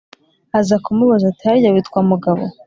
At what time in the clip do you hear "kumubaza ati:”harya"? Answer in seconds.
0.83-1.69